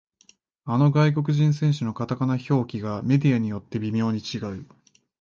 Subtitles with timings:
[0.65, 4.65] あの外国人選手のカタカナ表記がメディアによって微妙に違う